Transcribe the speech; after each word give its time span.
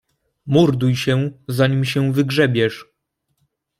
"Morduj 0.45 0.95
się, 0.95 1.31
zanim 1.47 1.85
się 1.85 2.13
wygrzebiesz!" 2.13 2.85